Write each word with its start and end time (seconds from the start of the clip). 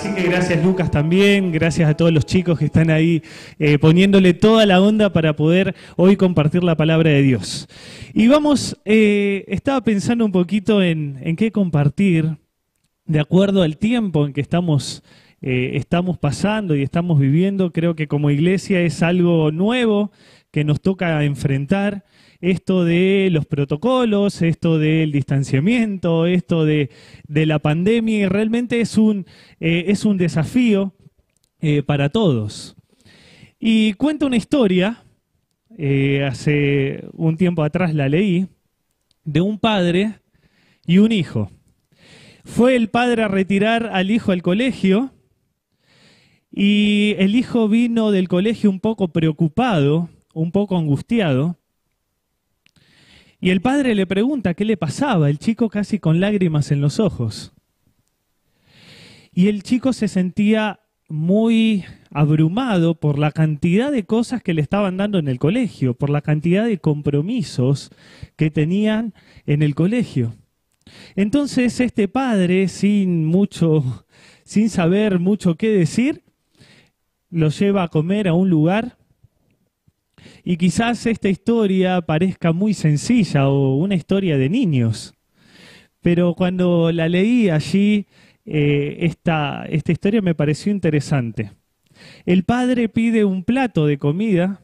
Así 0.00 0.14
que 0.14 0.22
gracias 0.22 0.64
Lucas 0.64 0.90
también, 0.90 1.52
gracias 1.52 1.90
a 1.90 1.94
todos 1.94 2.10
los 2.10 2.24
chicos 2.24 2.58
que 2.58 2.64
están 2.64 2.88
ahí 2.88 3.22
eh, 3.58 3.78
poniéndole 3.78 4.32
toda 4.32 4.64
la 4.64 4.80
onda 4.80 5.12
para 5.12 5.36
poder 5.36 5.74
hoy 5.96 6.16
compartir 6.16 6.64
la 6.64 6.74
palabra 6.74 7.10
de 7.10 7.20
Dios. 7.20 7.68
Y 8.14 8.26
vamos, 8.26 8.80
eh, 8.86 9.44
estaba 9.46 9.82
pensando 9.82 10.24
un 10.24 10.32
poquito 10.32 10.82
en, 10.82 11.18
en, 11.20 11.36
qué 11.36 11.52
compartir 11.52 12.38
de 13.04 13.20
acuerdo 13.20 13.62
al 13.62 13.76
tiempo 13.76 14.24
en 14.24 14.32
que 14.32 14.40
estamos, 14.40 15.02
eh, 15.42 15.72
estamos 15.74 16.16
pasando 16.16 16.74
y 16.74 16.82
estamos 16.82 17.20
viviendo. 17.20 17.70
Creo 17.70 17.94
que 17.94 18.08
como 18.08 18.30
iglesia 18.30 18.80
es 18.80 19.02
algo 19.02 19.50
nuevo 19.52 20.12
que 20.50 20.64
nos 20.64 20.80
toca 20.80 21.22
enfrentar 21.24 22.06
esto 22.40 22.84
de 22.84 23.28
los 23.30 23.46
protocolos, 23.46 24.42
esto 24.42 24.78
del 24.78 25.12
distanciamiento, 25.12 26.26
esto 26.26 26.64
de, 26.64 26.90
la 27.28 27.58
pandemia, 27.58 28.18
y 28.18 28.26
realmente 28.26 28.80
es 28.80 28.96
un, 28.96 29.26
eh, 29.60 29.94
desafío 30.16 30.94
eh, 31.60 31.82
para 31.82 32.08
todos. 32.08 32.76
Y 33.58 33.92
cuento 33.94 34.26
una 34.26 34.36
historia, 34.36 35.04
eh, 35.76 36.24
hace 36.24 37.04
un 37.12 37.36
tiempo 37.36 37.62
atrás 37.62 37.94
la 37.94 38.08
leí, 38.08 38.48
de 39.24 39.40
un 39.42 39.58
padre 39.58 40.14
y 40.86 40.98
un 40.98 41.12
hijo. 41.12 41.50
Fue 42.44 42.74
el 42.74 42.88
padre 42.88 43.22
a 43.22 43.28
retirar 43.28 43.90
al 43.92 44.10
hijo 44.10 44.32
al 44.32 44.42
colegio 44.42 45.12
y 46.50 47.14
el 47.18 47.36
hijo 47.36 47.68
vino 47.68 48.10
del 48.10 48.28
colegio 48.28 48.70
un 48.70 48.80
poco 48.80 49.08
preocupado, 49.08 50.08
un 50.32 50.50
poco 50.50 50.76
angustiado, 50.76 51.59
y 53.40 53.50
el 53.50 53.60
padre 53.60 53.94
le 53.94 54.06
pregunta 54.06 54.54
qué 54.54 54.64
le 54.64 54.76
pasaba, 54.76 55.30
el 55.30 55.38
chico 55.38 55.68
casi 55.68 55.98
con 55.98 56.20
lágrimas 56.20 56.70
en 56.70 56.80
los 56.80 57.00
ojos. 57.00 57.52
Y 59.32 59.48
el 59.48 59.62
chico 59.62 59.92
se 59.92 60.08
sentía 60.08 60.80
muy 61.08 61.84
abrumado 62.10 62.94
por 62.94 63.18
la 63.18 63.32
cantidad 63.32 63.90
de 63.90 64.04
cosas 64.04 64.42
que 64.42 64.54
le 64.54 64.62
estaban 64.62 64.96
dando 64.96 65.18
en 65.18 65.28
el 65.28 65.38
colegio, 65.38 65.94
por 65.94 66.10
la 66.10 66.20
cantidad 66.20 66.66
de 66.66 66.78
compromisos 66.78 67.90
que 68.36 68.50
tenían 68.50 69.14
en 69.46 69.62
el 69.62 69.74
colegio. 69.74 70.34
Entonces 71.16 71.80
este 71.80 72.08
padre, 72.08 72.68
sin 72.68 73.24
mucho, 73.24 74.04
sin 74.44 74.70
saber 74.70 75.18
mucho 75.18 75.56
qué 75.56 75.70
decir, 75.70 76.22
lo 77.30 77.48
lleva 77.48 77.84
a 77.84 77.88
comer 77.88 78.28
a 78.28 78.34
un 78.34 78.50
lugar 78.50 78.98
y 80.44 80.56
quizás 80.56 81.06
esta 81.06 81.28
historia 81.28 82.00
parezca 82.00 82.52
muy 82.52 82.74
sencilla 82.74 83.48
o 83.48 83.76
una 83.76 83.94
historia 83.94 84.38
de 84.38 84.48
niños, 84.48 85.14
pero 86.00 86.34
cuando 86.34 86.92
la 86.92 87.08
leí 87.08 87.50
allí, 87.50 88.06
eh, 88.46 88.96
esta, 89.00 89.66
esta 89.66 89.92
historia 89.92 90.22
me 90.22 90.34
pareció 90.34 90.72
interesante. 90.72 91.52
El 92.24 92.44
padre 92.44 92.88
pide 92.88 93.24
un 93.24 93.44
plato 93.44 93.86
de 93.86 93.98
comida 93.98 94.62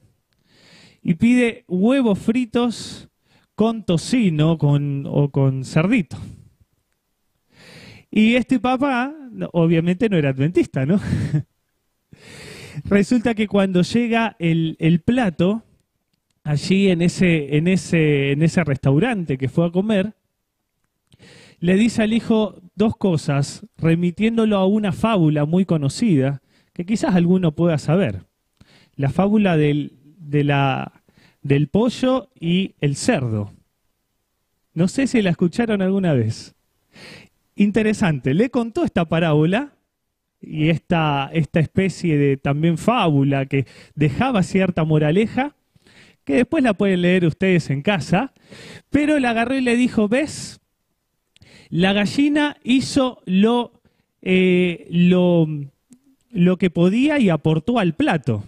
y 1.02 1.14
pide 1.14 1.64
huevos 1.68 2.18
fritos 2.18 3.08
con 3.54 3.84
tocino 3.84 4.52
o 4.52 5.30
con 5.30 5.64
cerdito. 5.64 6.16
Y 8.16 8.34
este 8.36 8.58
papá, 8.58 9.14
obviamente 9.52 10.08
no 10.08 10.16
era 10.16 10.30
adventista, 10.30 10.86
¿no? 10.86 10.98
Resulta 12.84 13.34
que 13.34 13.46
cuando 13.46 13.82
llega 13.82 14.36
el, 14.38 14.76
el 14.78 15.00
plato, 15.00 15.65
allí 16.46 16.90
en 16.90 17.02
ese, 17.02 17.56
en, 17.56 17.66
ese, 17.66 18.30
en 18.30 18.40
ese 18.40 18.62
restaurante 18.62 19.36
que 19.36 19.48
fue 19.48 19.66
a 19.66 19.70
comer, 19.70 20.14
le 21.58 21.74
dice 21.74 22.04
al 22.04 22.12
hijo 22.12 22.54
dos 22.76 22.96
cosas, 22.96 23.66
remitiéndolo 23.76 24.56
a 24.56 24.66
una 24.66 24.92
fábula 24.92 25.44
muy 25.44 25.64
conocida, 25.64 26.42
que 26.72 26.86
quizás 26.86 27.16
alguno 27.16 27.52
pueda 27.52 27.78
saber. 27.78 28.26
La 28.94 29.10
fábula 29.10 29.56
del, 29.56 29.98
de 30.18 30.44
la, 30.44 31.02
del 31.42 31.66
pollo 31.66 32.30
y 32.38 32.76
el 32.80 32.94
cerdo. 32.94 33.52
No 34.72 34.86
sé 34.86 35.08
si 35.08 35.22
la 35.22 35.30
escucharon 35.30 35.82
alguna 35.82 36.12
vez. 36.12 36.54
Interesante, 37.56 38.34
le 38.34 38.50
contó 38.50 38.84
esta 38.84 39.06
parábola 39.06 39.72
y 40.40 40.68
esta, 40.68 41.28
esta 41.32 41.58
especie 41.58 42.18
de 42.18 42.36
también 42.36 42.78
fábula 42.78 43.46
que 43.46 43.66
dejaba 43.96 44.44
cierta 44.44 44.84
moraleja 44.84 45.56
que 46.26 46.34
después 46.34 46.62
la 46.64 46.74
pueden 46.74 47.02
leer 47.02 47.24
ustedes 47.24 47.70
en 47.70 47.82
casa, 47.82 48.34
pero 48.90 49.18
la 49.20 49.30
agarró 49.30 49.56
y 49.56 49.60
le 49.60 49.76
dijo, 49.76 50.08
¿ves? 50.08 50.60
La 51.70 51.92
gallina 51.92 52.56
hizo 52.64 53.22
lo, 53.26 53.80
eh, 54.22 54.88
lo, 54.90 55.46
lo 56.30 56.58
que 56.58 56.68
podía 56.68 57.20
y 57.20 57.30
aportó 57.30 57.78
al 57.78 57.94
plato, 57.94 58.42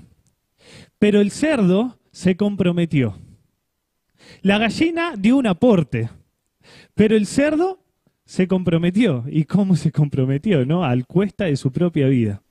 pero 0.98 1.20
el 1.20 1.30
cerdo 1.30 2.00
se 2.10 2.36
comprometió. 2.36 3.16
La 4.42 4.58
gallina 4.58 5.14
dio 5.16 5.36
un 5.36 5.46
aporte, 5.46 6.10
pero 6.94 7.16
el 7.16 7.26
cerdo 7.26 7.84
se 8.24 8.48
comprometió. 8.48 9.24
¿Y 9.28 9.44
cómo 9.44 9.76
se 9.76 9.92
comprometió? 9.92 10.66
¿No? 10.66 10.84
Al 10.84 11.06
cuesta 11.06 11.44
de 11.44 11.56
su 11.56 11.70
propia 11.70 12.08
vida. 12.08 12.42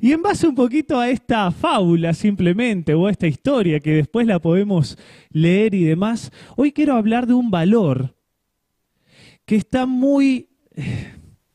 Y 0.00 0.12
en 0.12 0.22
base 0.22 0.46
un 0.46 0.54
poquito 0.54 0.98
a 0.98 1.08
esta 1.08 1.50
fábula 1.50 2.14
simplemente, 2.14 2.94
o 2.94 3.06
a 3.06 3.10
esta 3.10 3.26
historia 3.26 3.80
que 3.80 3.92
después 3.92 4.26
la 4.26 4.40
podemos 4.40 4.98
leer 5.30 5.74
y 5.74 5.84
demás, 5.84 6.32
hoy 6.56 6.72
quiero 6.72 6.94
hablar 6.94 7.26
de 7.26 7.34
un 7.34 7.50
valor 7.50 8.16
que 9.44 9.56
está 9.56 9.86
muy, 9.86 10.48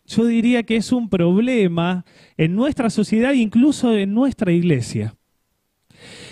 yo 0.05 0.25
diría 0.25 0.63
que 0.63 0.75
es 0.75 0.91
un 0.91 1.09
problema 1.09 2.05
en 2.37 2.55
nuestra 2.55 2.89
sociedad, 2.89 3.33
incluso 3.33 3.95
en 3.95 4.13
nuestra 4.13 4.51
iglesia. 4.51 5.15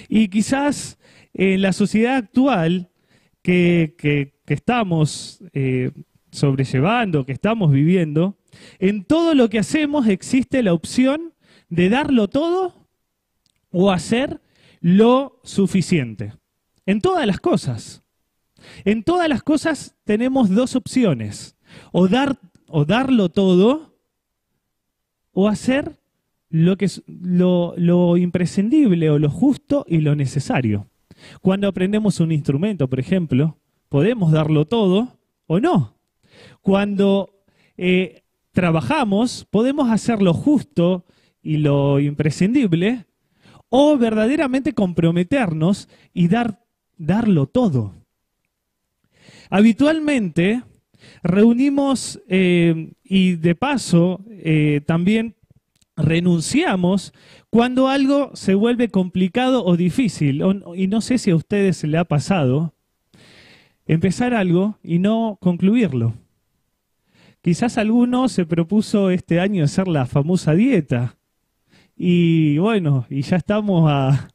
Y 0.07 0.29
quizás 0.29 0.97
en 1.34 1.62
la 1.62 1.74
sociedad 1.74 2.16
actual 2.16 2.89
que, 3.41 4.34
estamos 4.47 5.44
eh, 5.53 5.91
sobrellevando, 6.31 7.25
que 7.25 7.34
estamos 7.34 7.72
viviendo, 7.72 8.38
en 8.79 9.03
todo 9.03 9.35
lo 9.35 9.50
que 9.50 9.59
hacemos 9.59 10.07
existe 10.07 10.63
la 10.63 10.74
opción 10.74 11.34
de 11.69 11.89
darlo 11.89 12.28
todo 12.28 12.73
o 13.72 13.91
hacer 13.91 14.41
lo 14.81 15.39
suficiente. 15.44 16.33
En 16.85 17.01
todas 17.01 17.25
las 17.25 17.39
cosas. 17.39 18.03
En 18.85 19.03
todas 19.03 19.29
las 19.29 19.44
cosas 19.44 19.95
tenemos 20.03 20.50
dos 20.50 20.75
opciones. 20.75 21.56
O, 21.91 22.07
dar, 22.07 22.38
o 22.67 22.85
darlo 22.85 23.29
todo 23.29 23.97
o 25.33 25.47
hacer 25.47 26.00
lo, 26.50 26.77
que 26.77 26.85
es, 26.85 27.03
lo, 27.07 28.17
imprescindible 28.17 29.09
o 29.09 29.19
lo 29.19 29.29
justo 29.29 29.85
y 29.88 30.00
lo 30.00 30.16
necesario. 30.16 30.88
Cuando 31.41 31.67
aprendemos 31.67 32.19
un 32.19 32.31
instrumento, 32.31 32.88
por 32.88 33.00
ejemplo, 33.00 33.57
podemos 33.89 34.31
darlo 34.31 34.66
todo 34.66 35.19
o 35.45 35.59
no. 35.59 35.95
Cuando 36.61 37.44
eh, 37.77 38.23
trabajamos, 38.51 39.45
podemos 39.50 39.91
hacer 39.91 40.22
lo 40.22 40.33
justo 40.33 41.06
y 41.47 41.56
lo 41.56 42.02
imprescindible, 42.02 43.06
o 43.69 43.97
verdaderamente 43.97 44.74
comprometernos 44.74 45.88
y 46.13 46.28
dar, 46.28 46.59
darlo 46.97 47.47
todo. 47.47 47.94
Habitualmente 49.50 50.63
reunimos 51.24 52.22
eh, 52.28 52.91
y 53.02 53.36
de 53.36 53.56
paso 53.56 54.25
eh, 54.30 54.81
también 54.86 55.36
renunciamos 55.96 57.13
cuando 57.50 57.88
algo 57.88 58.31
se 58.34 58.53
vuelve 58.53 58.90
complicado 58.90 59.63
o 59.63 59.78
difícil. 59.78 60.44
y 60.75 60.88
no 60.88 61.00
sé 61.00 61.18
si 61.18 61.31
a 61.31 61.36
ustedes 61.38 61.78
se 61.78 61.88
le 61.88 61.97
ha 61.97 62.03
pasado 62.03 62.74
empezar 63.86 64.33
algo 64.33 64.80
y 64.83 65.00
no 65.00 65.38
concluirlo. 65.39 66.13
Quizás 67.42 67.77
alguno 67.77 68.27
se 68.27 68.45
propuso 68.45 69.12
este 69.12 69.39
año 69.39 69.63
hacer 69.63 69.88
la 69.88 70.06
famosa 70.06 70.54
dieta 70.54 71.17
y 71.97 72.59
bueno, 72.59 73.07
y 73.09 73.23
ya 73.23 73.38
estamos 73.38 73.89
a, 73.91 74.29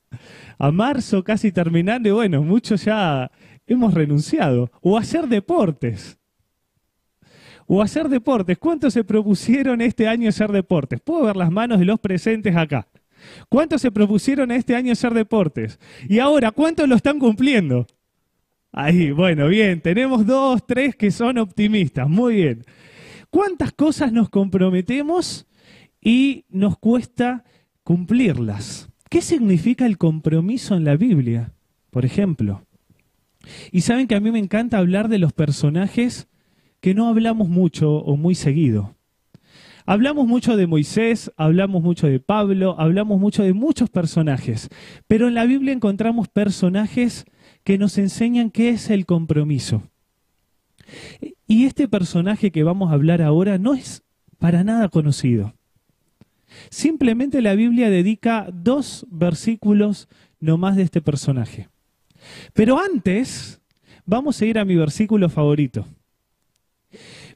marzo 0.73 1.25
casi 1.25 1.51
terminando 1.53 2.09
y 2.09 2.13
bueno, 2.13 2.43
muchos 2.43 2.85
ya 2.85 3.31
hemos 3.67 3.95
renunciado. 3.95 4.71
O 4.81 4.99
hacer 4.99 5.29
deportes. 5.29 6.19
O 7.67 7.81
hacer 7.81 8.09
deportes. 8.09 8.59
¿Cuántos 8.59 8.93
se 8.93 9.05
propusieron 9.05 9.81
este 9.81 10.09
año 10.09 10.29
hacer 10.29 10.51
deportes? 10.53 11.01
Puedo 11.01 11.25
ver 11.25 11.37
las 11.37 11.51
manos 11.51 11.79
de 11.79 11.85
los 11.85 11.99
presentes 12.01 12.55
acá. 12.57 12.89
¿Cuántos 13.49 13.81
se 13.81 13.91
propusieron 13.93 14.51
este 14.51 14.75
año 14.75 14.93
hacer 14.93 15.15
deportes? 15.15 15.79
Y 16.09 16.19
ahora, 16.19 16.51
¿cuántos 16.51 16.89
lo 16.89 16.97
están 16.97 17.19
cumpliendo? 17.19 17.87
Ahí, 18.73 19.11
bueno, 19.11 19.49
bien, 19.49 19.81
tenemos 19.81 20.27
dos, 20.27 20.67
tres 20.67 20.97
que 20.97 21.11
son 21.11 21.39
optimistas, 21.39 22.09
muy 22.09 22.37
bien. 22.37 22.65
¿Cuántas 23.31 23.73
cosas 23.73 24.13
nos 24.13 24.29
comprometemos 24.29 25.47
y 26.01 26.45
nos 26.49 26.79
cuesta 26.79 27.45
cumplirlas. 27.85 28.89
¿Qué 29.09 29.21
significa 29.21 29.87
el 29.87 29.99
compromiso 29.99 30.75
en 30.75 30.85
la 30.85 30.97
Biblia, 30.97 31.53
por 31.91 32.05
ejemplo? 32.05 32.65
Y 33.71 33.83
saben 33.83 34.07
que 34.07 34.15
a 34.15 34.21
mí 34.21 34.31
me 34.31 34.39
encanta 34.39 34.79
hablar 34.79 35.09
de 35.09 35.19
los 35.19 35.33
personajes 35.33 36.29
que 36.81 36.95
no 36.95 37.09
hablamos 37.09 37.49
mucho 37.49 37.97
o 37.97 38.17
muy 38.17 38.35
seguido. 38.35 38.97
Hablamos 39.85 40.29
mucho 40.29 40.57
de 40.57 40.67
Moisés, 40.67 41.33
hablamos 41.37 41.83
mucho 41.83 42.07
de 42.07 42.21
Pablo, 42.21 42.77
hablamos 42.79 43.19
mucho 43.21 43.43
de 43.43 43.53
muchos 43.53 43.91
personajes, 43.91 44.69
pero 45.09 45.27
en 45.27 45.35
la 45.35 45.45
Biblia 45.45 45.73
encontramos 45.73 46.29
personajes 46.29 47.25
que 47.65 47.79
nos 47.79 47.99
enseñan 47.99 48.51
qué 48.51 48.69
es 48.71 48.91
el 48.91 49.07
compromiso. 49.07 49.83
Y 51.47 51.65
este 51.65 51.89
personaje 51.89 52.53
que 52.53 52.63
vamos 52.63 52.91
a 52.91 52.95
hablar 52.95 53.23
ahora 53.23 53.59
no 53.59 53.75
es 53.75 54.05
para 54.39 54.63
nada 54.65 54.89
conocido. 54.89 55.55
Simplemente 56.71 57.43
la 57.43 57.55
Biblia 57.55 57.91
dedica 57.91 58.49
dos 58.53 59.07
versículos 59.11 60.09
nomás 60.41 60.77
de 60.77 60.83
este 60.83 61.01
personaje. 61.01 61.69
Pero 62.53 62.79
antes, 62.79 63.61
vamos 64.05 64.41
a 64.41 64.47
ir 64.47 64.59
a 64.59 64.65
mi 64.65 64.77
versículo 64.77 65.29
favorito. 65.29 65.87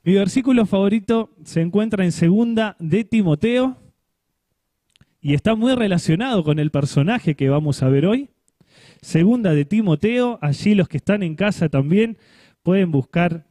Mi 0.02 0.14
versículo 0.14 0.66
favorito 0.66 1.30
se 1.44 1.60
encuentra 1.60 2.04
en 2.04 2.12
segunda 2.12 2.76
de 2.78 3.04
Timoteo 3.04 3.76
y 5.20 5.34
está 5.34 5.54
muy 5.56 5.74
relacionado 5.74 6.44
con 6.44 6.58
el 6.58 6.70
personaje 6.70 7.34
que 7.34 7.48
vamos 7.48 7.82
a 7.82 7.88
ver 7.88 8.06
hoy. 8.06 8.30
Segunda 9.00 9.52
de 9.52 9.64
Timoteo, 9.64 10.38
allí 10.42 10.74
los 10.74 10.88
que 10.88 10.98
están 10.98 11.22
en 11.22 11.34
casa 11.34 11.68
también 11.68 12.18
pueden 12.62 12.92
buscar 12.92 13.46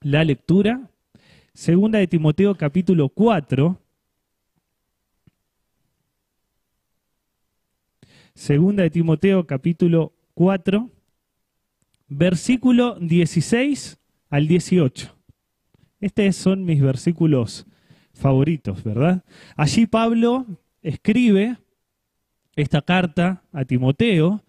la 0.00 0.24
lectura. 0.24 0.90
Segunda 1.52 1.98
de 1.98 2.06
Timoteo 2.06 2.54
capítulo 2.54 3.08
4. 3.10 3.78
Segunda 8.34 8.82
de 8.82 8.90
Timoteo 8.90 9.46
capítulo 9.46 10.12
4, 10.34 10.90
versículo 12.08 12.98
16 12.98 14.00
al 14.28 14.48
18. 14.48 15.16
Estos 16.00 16.34
son 16.34 16.64
mis 16.64 16.82
versículos 16.82 17.64
favoritos, 18.12 18.82
¿verdad? 18.82 19.24
Allí 19.56 19.86
Pablo 19.86 20.46
escribe 20.82 21.58
esta 22.56 22.82
carta 22.82 23.44
a 23.52 23.64
Timoteo 23.64 24.42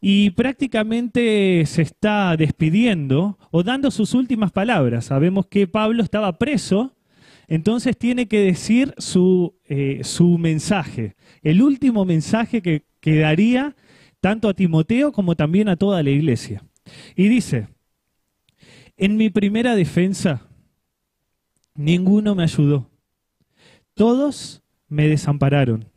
y 0.00 0.30
prácticamente 0.30 1.64
se 1.66 1.82
está 1.82 2.36
despidiendo 2.36 3.38
o 3.52 3.62
dando 3.62 3.92
sus 3.92 4.12
últimas 4.12 4.50
palabras. 4.50 5.04
Sabemos 5.04 5.46
que 5.46 5.68
Pablo 5.68 6.02
estaba 6.02 6.36
preso, 6.36 6.96
entonces 7.50 7.98
tiene 7.98 8.28
que 8.28 8.40
decir 8.40 8.94
su, 8.96 9.54
eh, 9.64 10.00
su 10.02 10.38
mensaje, 10.38 11.16
el 11.42 11.60
último 11.60 12.06
mensaje 12.06 12.62
que, 12.62 12.86
que 13.00 13.16
daría 13.16 13.76
tanto 14.20 14.48
a 14.48 14.54
Timoteo 14.54 15.12
como 15.12 15.36
también 15.36 15.68
a 15.68 15.76
toda 15.76 16.02
la 16.02 16.08
iglesia. 16.10 16.64
Y 17.14 17.28
dice, 17.28 17.68
en 18.96 19.18
mi 19.18 19.28
primera 19.28 19.74
defensa, 19.74 20.46
Ninguno 21.80 22.34
me 22.34 22.42
ayudó. 22.42 22.90
Todos 23.94 24.62
me 24.88 25.08
desampararon. 25.08 25.88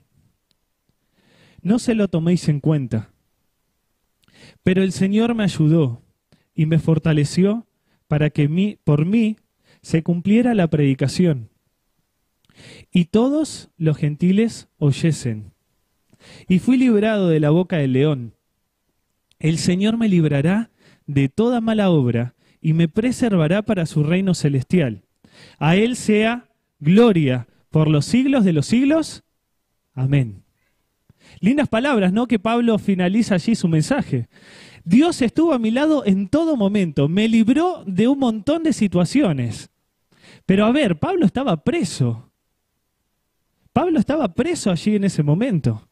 No 1.61 1.77
se 1.77 1.93
lo 1.93 2.07
toméis 2.07 2.47
en 2.47 2.61
cuenta. 2.61 3.11
Pero 4.63 4.81
el 4.81 4.91
Señor 4.91 5.35
me 5.35 5.43
ayudó 5.43 6.01
y 6.53 6.67
me 6.67 6.79
fortaleció 6.79 7.67
para 8.07 8.29
que 8.29 8.79
por 8.83 9.05
mí 9.05 9.35
se 9.83 10.01
cumpliera 10.01 10.55
la 10.55 10.67
predicación. 10.67 11.49
Y 12.91 13.05
todos 13.05 13.69
los 13.77 13.97
gentiles 13.97 14.69
oyesen. 14.77 15.51
Y 16.47 16.59
fui 16.59 16.77
librado 16.77 17.29
de 17.29 17.39
la 17.39 17.49
boca 17.51 17.77
del 17.77 17.93
león. 17.93 18.33
El 19.39 19.57
Señor 19.57 19.97
me 19.97 20.07
librará 20.07 20.71
de 21.05 21.27
toda 21.27 21.59
mala 21.59 21.89
obra 21.89 22.33
y 22.61 22.73
me 22.73 22.87
preservará 22.87 23.61
para 23.61 23.85
su 23.85 24.03
reino 24.03 24.33
celestial. 24.33 25.03
A 25.59 25.75
Él 25.75 25.97
sea 25.97 26.49
gloria 26.79 27.47
por 27.69 27.89
los 27.89 28.05
siglos 28.05 28.45
de 28.45 28.53
los 28.53 28.67
siglos. 28.67 29.23
Amén. 29.93 30.43
Lindas 31.41 31.67
palabras, 31.67 32.13
¿no? 32.13 32.27
Que 32.27 32.39
Pablo 32.39 32.77
finaliza 32.79 33.35
allí 33.35 33.55
su 33.55 33.67
mensaje. 33.67 34.29
Dios 34.85 35.21
estuvo 35.21 35.53
a 35.53 35.59
mi 35.59 35.71
lado 35.71 36.05
en 36.05 36.29
todo 36.29 36.55
momento, 36.55 37.09
me 37.09 37.27
libró 37.27 37.83
de 37.85 38.07
un 38.07 38.19
montón 38.19 38.63
de 38.63 38.71
situaciones. 38.71 39.72
Pero 40.45 40.65
a 40.65 40.71
ver, 40.71 40.99
Pablo 40.99 41.25
estaba 41.25 41.63
preso. 41.63 42.31
Pablo 43.71 43.99
estaba 43.99 44.33
preso 44.33 44.71
allí 44.71 44.95
en 44.95 45.03
ese 45.03 45.23
momento. 45.23 45.87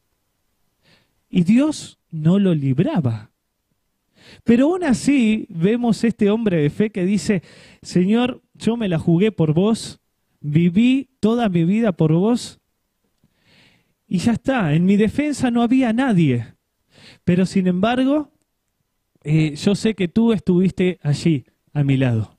Y 1.28 1.42
Dios 1.44 1.98
no 2.10 2.38
lo 2.38 2.54
libraba. 2.54 3.30
Pero 4.44 4.66
aún 4.66 4.84
así 4.84 5.46
vemos 5.48 6.04
este 6.04 6.30
hombre 6.30 6.62
de 6.62 6.70
fe 6.70 6.90
que 6.90 7.04
dice, 7.04 7.42
Señor, 7.82 8.42
yo 8.54 8.76
me 8.76 8.88
la 8.88 8.98
jugué 8.98 9.32
por 9.32 9.52
vos, 9.52 10.00
viví 10.40 11.10
toda 11.20 11.48
mi 11.48 11.64
vida 11.64 11.92
por 11.92 12.12
vos, 12.12 12.60
y 14.06 14.18
ya 14.18 14.32
está, 14.32 14.74
en 14.74 14.84
mi 14.84 14.96
defensa 14.96 15.50
no 15.50 15.62
había 15.62 15.92
nadie. 15.92 16.54
Pero 17.24 17.46
sin 17.46 17.66
embargo, 17.66 18.30
eh, 19.24 19.54
yo 19.56 19.74
sé 19.74 19.94
que 19.94 20.06
tú 20.06 20.32
estuviste 20.32 20.98
allí, 21.02 21.46
a 21.72 21.82
mi 21.82 21.96
lado. 21.96 22.31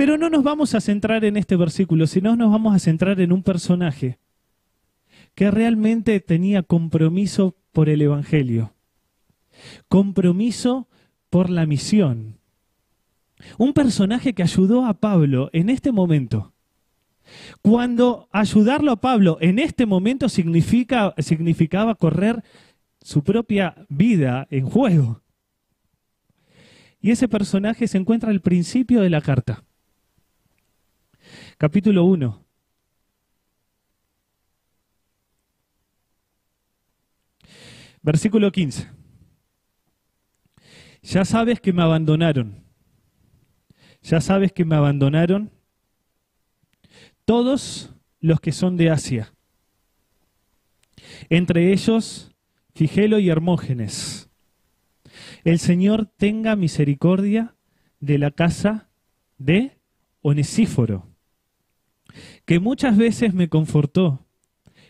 Pero 0.00 0.16
no 0.16 0.30
nos 0.30 0.42
vamos 0.42 0.74
a 0.74 0.80
centrar 0.80 1.26
en 1.26 1.36
este 1.36 1.56
versículo, 1.56 2.06
sino 2.06 2.34
nos 2.34 2.50
vamos 2.50 2.74
a 2.74 2.78
centrar 2.78 3.20
en 3.20 3.32
un 3.32 3.42
personaje 3.42 4.18
que 5.34 5.50
realmente 5.50 6.18
tenía 6.20 6.62
compromiso 6.62 7.54
por 7.70 7.90
el 7.90 8.00
Evangelio, 8.00 8.72
compromiso 9.88 10.88
por 11.28 11.50
la 11.50 11.66
misión, 11.66 12.38
un 13.58 13.74
personaje 13.74 14.32
que 14.32 14.42
ayudó 14.42 14.86
a 14.86 14.94
Pablo 14.94 15.50
en 15.52 15.68
este 15.68 15.92
momento. 15.92 16.54
Cuando 17.60 18.30
ayudarlo 18.32 18.92
a 18.92 19.02
Pablo 19.02 19.36
en 19.42 19.58
este 19.58 19.84
momento 19.84 20.30
significa, 20.30 21.12
significaba 21.18 21.94
correr 21.94 22.42
su 23.02 23.22
propia 23.22 23.84
vida 23.90 24.48
en 24.50 24.64
juego. 24.64 25.20
Y 27.02 27.10
ese 27.10 27.28
personaje 27.28 27.86
se 27.86 27.98
encuentra 27.98 28.30
al 28.30 28.40
principio 28.40 29.02
de 29.02 29.10
la 29.10 29.20
carta. 29.20 29.62
Capítulo 31.60 32.06
1. 32.06 32.42
Versículo 38.00 38.50
15. 38.50 38.88
Ya 41.02 41.26
sabes 41.26 41.60
que 41.60 41.74
me 41.74 41.82
abandonaron 41.82 42.64
ya 44.02 44.22
sabes 44.22 44.52
que 44.52 44.64
me 44.64 44.74
abandonaron 44.74 45.50
todos 47.26 47.94
los 48.20 48.40
que 48.40 48.52
son 48.52 48.78
de 48.78 48.88
Asia. 48.88 49.34
Entre 51.28 51.74
ellos, 51.74 52.34
Figelo 52.74 53.18
y 53.18 53.28
Hermógenes. 53.28 54.30
El 55.44 55.58
Señor 55.58 56.06
tenga 56.06 56.56
misericordia 56.56 57.54
de 58.00 58.16
la 58.16 58.30
casa 58.30 58.88
de 59.36 59.78
Onesíforo, 60.22 61.09
que 62.44 62.60
muchas 62.60 62.96
veces 62.96 63.34
me 63.34 63.48
confortó 63.48 64.26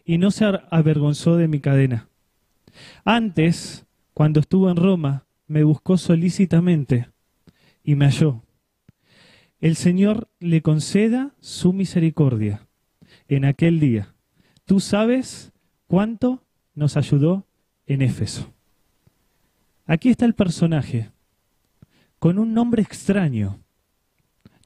y 0.04 0.18
no 0.18 0.30
se 0.30 0.44
avergonzó 0.70 1.36
de 1.36 1.48
mi 1.48 1.60
cadena. 1.60 2.08
Antes, 3.04 3.86
cuando 4.14 4.40
estuvo 4.40 4.70
en 4.70 4.76
Roma, 4.76 5.26
me 5.46 5.64
buscó 5.64 5.98
solícitamente 5.98 7.08
y 7.82 7.94
me 7.94 8.06
halló 8.06 8.42
el 9.60 9.76
Señor 9.76 10.28
le 10.40 10.62
conceda 10.62 11.34
su 11.40 11.72
misericordia 11.72 12.66
en 13.28 13.44
aquel 13.44 13.78
día. 13.78 14.14
Tú 14.64 14.80
sabes 14.80 15.52
cuánto 15.86 16.42
nos 16.74 16.96
ayudó 16.96 17.46
en 17.86 18.00
Éfeso. 18.00 18.52
Aquí 19.84 20.08
está 20.08 20.24
el 20.24 20.34
personaje, 20.34 21.10
con 22.18 22.38
un 22.38 22.54
nombre 22.54 22.82
extraño. 22.82 23.58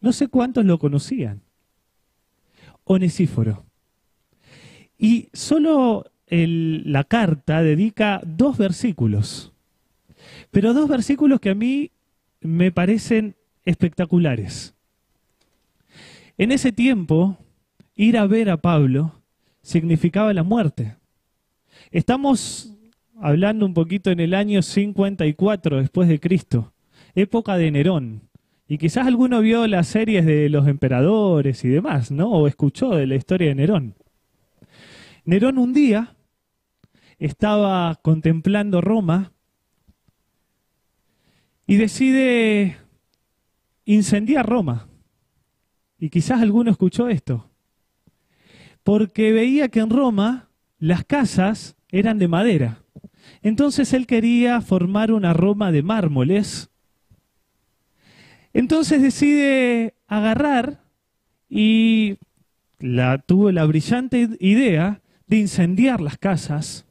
No 0.00 0.12
sé 0.12 0.28
cuántos 0.28 0.64
lo 0.64 0.78
conocían. 0.78 1.42
Onesíforo. 2.85 3.64
Y 4.99 5.29
solo 5.33 6.11
la 6.29 7.05
carta 7.05 7.62
dedica 7.62 8.21
dos 8.25 8.57
versículos, 8.59 9.53
pero 10.50 10.75
dos 10.75 10.88
versículos 10.88 11.41
que 11.41 11.50
a 11.50 11.55
mí 11.55 11.91
me 12.41 12.73
parecen 12.73 13.37
espectaculares. 13.64 14.75
En 16.37 16.50
ese 16.53 16.73
tiempo, 16.73 17.38
ir 17.95 18.19
a 18.19 18.26
ver 18.26 18.50
a 18.50 18.57
Pablo 18.57 19.21
significaba 19.62 20.33
la 20.35 20.43
muerte. 20.43 20.97
Estamos 21.91 22.75
hablando 23.21 23.67
un 23.67 23.75
poquito 23.75 24.11
en 24.11 24.21
el 24.21 24.35
año 24.35 24.62
54 24.62 25.79
después 25.79 26.09
de 26.09 26.21
Cristo, 26.21 26.73
época 27.14 27.57
de 27.57 27.71
Nerón. 27.71 28.23
Y 28.66 28.78
quizás 28.78 29.06
alguno 29.06 29.40
vio 29.40 29.66
las 29.66 29.88
series 29.88 30.25
de 30.25 30.49
los 30.49 30.66
emperadores 30.68 31.64
y 31.64 31.68
demás, 31.68 32.11
¿no? 32.11 32.30
O 32.30 32.49
escuchó 32.49 32.90
de 32.90 33.06
la 33.06 33.14
historia 33.16 33.49
de 33.49 33.54
Nerón. 33.56 33.94
Nerón 35.25 35.59
un 35.59 35.73
día 35.73 36.16
estaba 37.18 37.94
contemplando 38.02 38.80
Roma 38.80 39.33
y 41.66 41.76
decide 41.76 42.76
incendiar 43.85 44.47
Roma. 44.49 44.88
Y 45.99 46.11
quizás 46.11 46.40
alguno 46.42 46.71
escuchó 46.71 47.09
esto. 47.09 47.50
porque 48.83 49.33
veía 49.33 49.68
que 49.68 49.80
en 49.80 49.90
Roma 49.90 50.50
las 50.78 51.04
casas 51.04 51.76
eran 51.90 52.18
de 52.18 52.28
madera. 52.28 52.83
Entonces 53.42 53.92
él 53.94 54.06
quería 54.06 54.61
formar 54.61 55.11
una 55.11 55.33
Roma 55.33 55.73
de 55.73 55.83
mármoles. 55.83 56.71
Entonces 58.54 59.02
decide 59.02 59.94
agarrar 60.06 60.80
y 61.50 62.18
la, 62.78 63.18
tuvo 63.18 63.50
la 63.50 63.66
brillante 63.66 64.28
idea 64.38 65.02
de 65.26 65.38
incendiar 65.38 66.00
las 66.00 66.16
casas. 66.18 66.87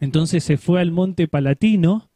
Entonces 0.00 0.42
se 0.42 0.56
fue 0.56 0.80
al 0.80 0.90
monte 0.90 1.28
Palatino. 1.28 2.10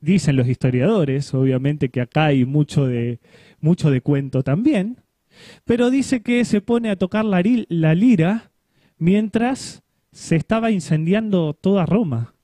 Dicen 0.00 0.34
los 0.34 0.48
historiadores, 0.48 1.32
obviamente 1.32 1.90
que 1.90 2.00
acá 2.00 2.26
hay 2.26 2.44
mucho 2.44 2.86
de, 2.86 3.20
mucho 3.60 3.92
de 3.92 4.00
cuento 4.00 4.42
también, 4.42 4.98
pero 5.64 5.90
dice 5.90 6.22
que 6.22 6.44
se 6.44 6.60
pone 6.60 6.90
a 6.90 6.96
tocar 6.96 7.24
la, 7.24 7.40
la 7.68 7.94
lira 7.94 8.50
mientras 8.98 9.84
se 10.10 10.34
estaba 10.34 10.72
incendiando 10.72 11.54
toda 11.54 11.86
Roma. 11.86 12.34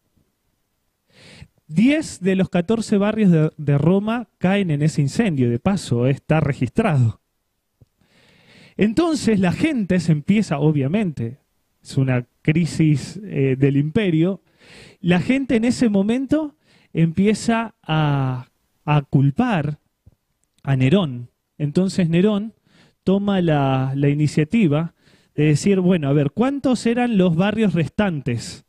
Diez 1.68 2.20
de 2.20 2.34
los 2.34 2.48
catorce 2.48 2.96
barrios 2.96 3.52
de, 3.58 3.78
Roma 3.78 4.30
caen 4.38 4.70
en 4.70 4.80
ese 4.80 5.02
incendio, 5.02 5.50
de 5.50 5.58
paso, 5.58 6.06
está 6.06 6.40
registrado. 6.40 7.20
Entonces 8.78 9.38
la 9.38 9.52
gente 9.52 10.00
se 10.00 10.12
empieza, 10.12 10.60
obviamente, 10.60 11.40
es 11.82 11.98
una 11.98 12.26
crisis 12.40 13.20
eh, 13.22 13.56
del 13.58 13.76
imperio, 13.76 14.40
la 15.00 15.20
gente 15.20 15.56
en 15.56 15.66
ese 15.66 15.90
momento 15.90 16.56
empieza 16.94 17.74
a, 17.82 18.48
a 18.86 19.02
culpar 19.02 19.78
a 20.62 20.74
Nerón. 20.74 21.30
Entonces 21.58 22.08
Nerón 22.08 22.54
toma 23.04 23.42
la, 23.42 23.92
la 23.94 24.08
iniciativa 24.08 24.94
de 25.34 25.44
decir, 25.44 25.80
bueno, 25.80 26.08
a 26.08 26.14
ver, 26.14 26.30
¿cuántos 26.30 26.86
eran 26.86 27.18
los 27.18 27.36
barrios 27.36 27.74
restantes 27.74 28.64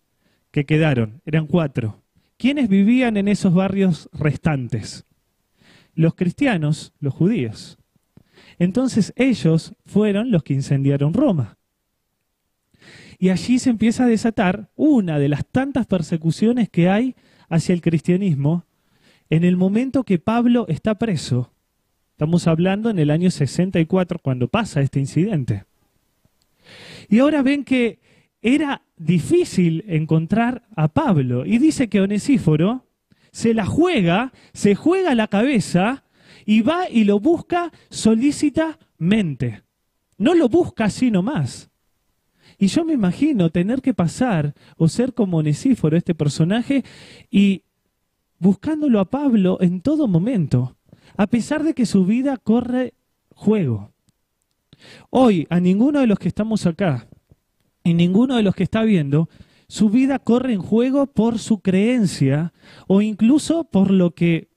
que 0.52 0.66
quedaron? 0.66 1.22
Eran 1.26 1.48
cuatro. 1.48 2.04
¿Quiénes 2.40 2.70
vivían 2.70 3.18
en 3.18 3.28
esos 3.28 3.54
barrios 3.54 4.10
restantes? 4.14 5.06
Los 5.94 6.16
cristianos, 6.16 6.94
los 7.02 7.14
judíos. 7.14 7.78
Entonces 8.60 9.12
ellos 9.18 9.74
fueron 9.86 10.32
los 10.32 10.44
que 10.44 10.54
incendiaron 10.54 11.14
Roma. 11.14 11.58
Y 13.18 13.28
allí 13.28 13.60
se 13.60 13.70
empieza 13.70 14.06
a 14.06 14.08
desatar 14.08 14.72
una 14.78 15.20
de 15.20 15.28
las 15.28 15.46
tantas 15.46 15.86
persecuciones 15.86 16.70
que 16.70 16.88
hay 16.88 17.18
hacia 17.50 17.74
el 17.74 17.82
cristianismo 17.82 18.64
en 19.30 19.44
el 19.44 19.58
momento 19.58 20.06
que 20.06 20.18
Pablo 20.18 20.66
está 20.70 20.96
preso. 20.98 21.52
Estamos 22.12 22.48
hablando 22.48 22.90
en 22.90 23.00
el 23.00 23.12
año 23.12 23.32
64 23.32 24.18
cuando 24.20 24.48
pasa 24.48 24.80
este 24.80 25.02
incidente. 25.02 25.66
Y 27.10 27.20
ahora 27.20 27.42
ven 27.42 27.66
que 27.66 28.00
era 28.42 28.84
difícil 29.00 29.84
encontrar 29.88 30.68
a 30.76 30.90
Pablo. 30.90 31.46
Y 31.46 31.58
dice 31.58 31.90
que 31.90 32.02
Onesíforo 32.02 32.86
se 33.32 33.56
la 33.56 33.66
juega, 33.66 34.32
se 34.54 34.76
juega 34.76 35.16
la 35.16 35.28
cabeza 35.28 36.04
y 36.46 36.62
va 36.62 36.88
y 36.90 37.06
lo 37.06 37.20
busca 37.20 37.72
solícitamente. 37.90 39.64
No 40.18 40.36
lo 40.36 40.50
busca 40.50 40.86
así 40.86 41.10
nomás. 41.10 41.72
Y 42.58 42.68
yo 42.68 42.84
me 42.84 42.94
imagino 42.94 43.50
tener 43.50 43.82
que 43.82 43.94
pasar 43.94 44.54
o 44.78 44.90
ser 44.90 45.14
como 45.14 45.38
Onesíforo, 45.38 45.96
este 45.96 46.14
personaje, 46.14 46.84
y 47.32 47.64
buscándolo 48.38 49.00
a 49.00 49.10
Pablo 49.10 49.58
en 49.62 49.80
todo 49.80 50.10
momento, 50.10 50.76
a 51.16 51.28
pesar 51.28 51.64
de 51.64 51.74
que 51.74 51.86
su 51.86 52.06
vida 52.06 52.36
corre 52.36 52.96
juego. 53.30 53.94
Hoy, 55.10 55.48
a 55.50 55.62
ninguno 55.62 56.02
de 56.02 56.08
los 56.08 56.20
que 56.20 56.28
estamos 56.28 56.66
acá 56.66 57.08
y 57.90 57.94
ninguno 57.94 58.36
de 58.36 58.44
los 58.44 58.56
que 58.56 58.64
está 58.64 58.84
viendo, 58.84 59.30
su 59.68 59.90
vida 59.90 60.20
corre 60.20 60.54
en 60.54 60.62
juego 60.62 61.08
por 61.08 61.40
su 61.40 61.60
creencia 61.60 62.54
o 62.88 63.02
incluso 63.02 63.66
por 63.66 63.92
lo 63.92 64.12
que, 64.16 64.50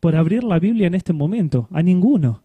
por 0.00 0.16
abrir 0.16 0.44
la 0.44 0.58
Biblia 0.58 0.86
en 0.86 0.94
este 0.94 1.12
momento. 1.12 1.68
A 1.70 1.82
ninguno. 1.82 2.44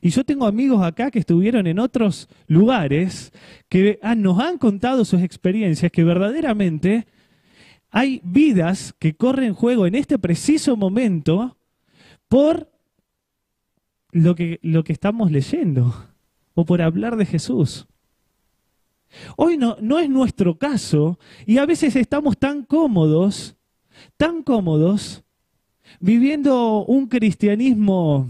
Y 0.00 0.10
yo 0.10 0.24
tengo 0.24 0.46
amigos 0.46 0.82
acá 0.82 1.10
que 1.10 1.18
estuvieron 1.18 1.66
en 1.66 1.78
otros 1.78 2.28
lugares 2.46 3.32
que 3.68 3.98
nos 4.16 4.38
han 4.38 4.58
contado 4.58 5.04
sus 5.04 5.22
experiencias 5.22 5.92
que 5.92 6.04
verdaderamente 6.04 7.06
hay 7.90 8.20
vidas 8.24 8.94
que 8.98 9.16
corren 9.16 9.54
juego 9.54 9.86
en 9.86 9.94
este 9.94 10.18
preciso 10.18 10.76
momento 10.76 11.58
por 12.28 12.70
lo 14.12 14.34
que, 14.34 14.58
lo 14.62 14.82
que 14.84 14.92
estamos 14.92 15.30
leyendo 15.30 15.94
o 16.54 16.64
por 16.64 16.80
hablar 16.80 17.16
de 17.16 17.26
Jesús. 17.26 17.86
Hoy 19.36 19.56
no, 19.56 19.76
no 19.80 19.98
es 19.98 20.08
nuestro 20.08 20.58
caso 20.58 21.18
y 21.46 21.58
a 21.58 21.66
veces 21.66 21.96
estamos 21.96 22.36
tan 22.38 22.64
cómodos, 22.64 23.56
tan 24.16 24.42
cómodos, 24.42 25.22
viviendo 26.00 26.84
un 26.84 27.06
cristianismo 27.06 28.28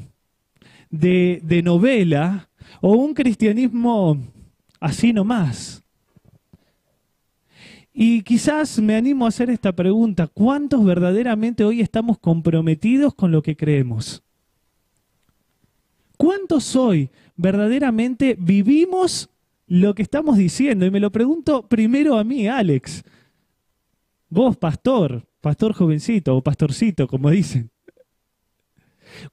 de, 0.91 1.41
de 1.43 1.63
novela 1.63 2.49
o 2.81 2.93
un 2.93 3.15
cristianismo 3.15 4.19
así 4.81 5.13
nomás. 5.13 5.83
Y 7.93 8.23
quizás 8.23 8.79
me 8.79 8.95
animo 8.95 9.25
a 9.25 9.29
hacer 9.29 9.49
esta 9.49 9.73
pregunta, 9.73 10.27
¿cuántos 10.27 10.85
verdaderamente 10.85 11.65
hoy 11.65 11.81
estamos 11.81 12.19
comprometidos 12.19 13.15
con 13.15 13.33
lo 13.33 13.43
que 13.43 13.57
creemos? 13.57 14.23
¿Cuántos 16.19 16.77
hoy 16.77 17.11
verdaderamente 17.37 18.37
vivimos 18.39 19.31
lo 19.67 19.95
que 19.95 20.03
estamos 20.03 20.37
diciendo? 20.37 20.87
Y 20.87 20.91
me 20.91 21.01
lo 21.01 21.11
pregunto 21.11 21.69
primero 21.69 22.17
a 22.17 22.25
mí, 22.25 22.49
Alex. 22.49 23.05
Vos, 24.29 24.57
pastor, 24.57 25.27
pastor 25.41 25.73
jovencito 25.73 26.37
o 26.37 26.43
pastorcito, 26.43 27.07
como 27.07 27.31
dicen. 27.31 27.71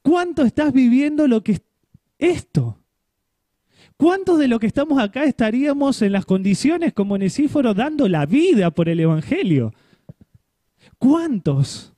¿Cuánto 0.02 0.42
estás 0.42 0.72
viviendo 0.72 1.26
lo 1.26 1.42
que 1.42 1.60
esto? 2.18 2.78
¿Cuántos 3.96 4.38
de 4.38 4.48
los 4.48 4.58
que 4.58 4.66
estamos 4.66 4.98
acá 4.98 5.24
estaríamos 5.24 6.02
en 6.02 6.12
las 6.12 6.26
condiciones 6.26 6.92
como 6.92 7.16
Nesíforo 7.16 7.74
dando 7.74 8.08
la 8.08 8.26
vida 8.26 8.70
por 8.70 8.88
el 8.88 9.00
Evangelio? 9.00 9.72
¿Cuántos? 10.98 11.92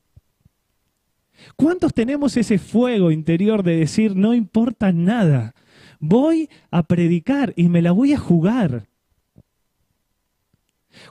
¿Cuántos 1.57 1.95
tenemos 1.95 2.37
ese 2.37 2.59
fuego 2.59 3.11
interior 3.11 3.63
de 3.63 3.77
decir, 3.77 4.17
no 4.17 4.35
importa 4.35 4.93
nada, 4.93 5.55
voy 6.01 6.49
a 6.71 6.83
predicar 6.83 7.53
y 7.57 7.69
me 7.69 7.83
la 7.83 7.93
voy 7.93 8.13
a 8.13 8.19
jugar? 8.19 8.87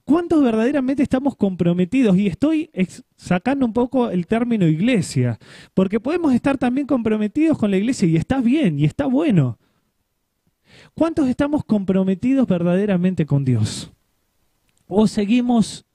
¿Cuántos 0.03 0.43
verdaderamente 0.43 1.03
estamos 1.03 1.35
comprometidos? 1.35 2.17
Y 2.17 2.27
estoy 2.27 2.69
sacando 3.15 3.65
un 3.65 3.73
poco 3.73 4.09
el 4.09 4.27
término 4.27 4.67
iglesia, 4.67 5.39
porque 5.73 5.99
podemos 5.99 6.33
estar 6.33 6.57
también 6.57 6.87
comprometidos 6.87 7.57
con 7.57 7.71
la 7.71 7.77
iglesia 7.77 8.07
y 8.07 8.15
está 8.15 8.41
bien 8.41 8.79
y 8.79 8.85
está 8.85 9.05
bueno. 9.05 9.57
¿Cuántos 10.93 11.27
estamos 11.27 11.63
comprometidos 11.65 12.47
verdaderamente 12.47 13.25
con 13.25 13.45
Dios? 13.45 13.91
¿O 14.87 15.07
seguimos 15.07 15.85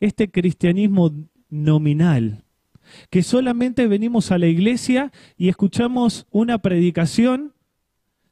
este 0.00 0.30
cristianismo 0.30 1.12
nominal? 1.48 2.44
Que 3.10 3.22
solamente 3.22 3.86
venimos 3.86 4.32
a 4.32 4.38
la 4.38 4.46
iglesia 4.46 5.12
y 5.36 5.48
escuchamos 5.48 6.26
una 6.30 6.58
predicación, 6.58 7.52